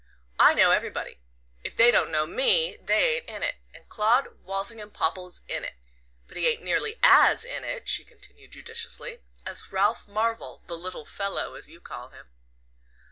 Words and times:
"I 0.39 0.55
know 0.55 0.71
everybody. 0.71 1.19
If 1.63 1.75
they 1.77 1.91
don't 1.91 2.09
know 2.09 2.25
ME 2.25 2.75
they 2.81 3.17
ain't 3.17 3.27
in 3.29 3.43
it, 3.43 3.57
and 3.71 3.87
Claud 3.87 4.29
Walsingham 4.41 4.89
Popple's 4.89 5.43
in 5.47 5.63
it. 5.63 5.75
But 6.27 6.37
he 6.37 6.47
ain't 6.47 6.63
nearly 6.63 6.97
AS 7.03 7.45
in 7.45 7.63
it," 7.63 7.87
she 7.87 8.03
continued 8.03 8.49
judicially, 8.53 9.19
"as 9.45 9.71
Ralph 9.71 10.07
Marvell 10.07 10.63
the 10.65 10.75
little 10.75 11.05
fellow, 11.05 11.53
as 11.53 11.69
you 11.69 11.79
call 11.79 12.09
him." 12.09 12.25